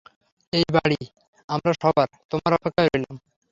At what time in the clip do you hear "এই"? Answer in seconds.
0.53-0.65